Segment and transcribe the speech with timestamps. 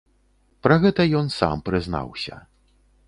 [0.67, 2.43] Пра гэта ён сам прызнаўся.